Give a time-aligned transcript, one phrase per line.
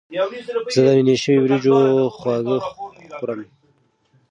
[0.73, 1.77] زه د نینې شوي وریجو
[2.17, 2.57] خواږه
[3.17, 3.41] خوړم.